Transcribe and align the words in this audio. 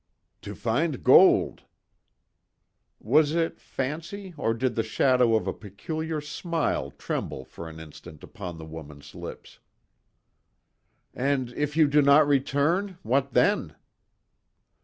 "To 0.41 0.55
find 0.55 1.03
gold." 1.03 1.61
Was 2.99 3.35
it 3.35 3.59
fancy, 3.61 4.33
or 4.35 4.55
did 4.55 4.73
the 4.73 4.81
shadow 4.81 5.35
of 5.35 5.45
a 5.45 5.53
peculiar 5.53 6.19
smile 6.19 6.89
tremble 6.89 7.45
for 7.45 7.69
an 7.69 7.79
instant 7.79 8.23
upon 8.23 8.57
the 8.57 8.65
woman's 8.65 9.13
lips? 9.13 9.59
"And, 11.13 11.53
if 11.53 11.77
you 11.77 11.87
do 11.87 12.01
not 12.01 12.27
return 12.27 12.97
what 13.03 13.33
then?" 13.33 13.75